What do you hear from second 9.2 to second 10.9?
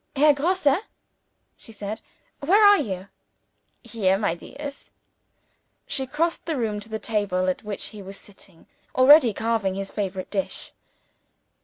occupied in carving his favorite dish.